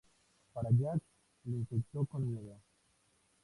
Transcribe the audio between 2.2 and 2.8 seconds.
miedo.